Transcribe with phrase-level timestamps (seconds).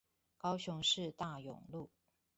[0.39, 1.91] 高雄市大勇路